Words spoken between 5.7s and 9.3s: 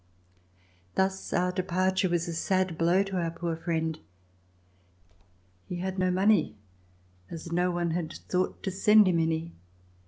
had no money, as no one had thought to send him